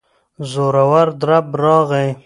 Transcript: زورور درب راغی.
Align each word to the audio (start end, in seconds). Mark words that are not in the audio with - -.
زورور 0.51 1.07
درب 1.21 1.47
راغی. 1.61 2.09